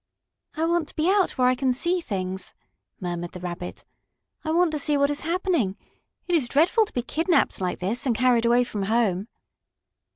"I 0.55 0.65
want 0.65 0.87
to 0.87 0.95
be 0.95 1.11
out 1.11 1.37
where 1.37 1.47
I 1.47 1.53
can 1.53 1.73
see 1.73 2.01
things," 2.01 2.55
murmured 2.99 3.33
the 3.33 3.39
Rabbit. 3.39 3.85
"I 4.43 4.49
want 4.49 4.71
to 4.71 4.79
see 4.79 4.97
what 4.97 5.11
is 5.11 5.21
happening. 5.21 5.77
It 6.27 6.33
is 6.33 6.47
dreadful 6.47 6.87
to 6.87 6.93
be 6.93 7.03
kidnapped 7.03 7.61
like 7.61 7.77
this 7.77 8.07
and 8.07 8.17
carried 8.17 8.45
away 8.45 8.63
from 8.63 8.81
home!" 8.89 9.27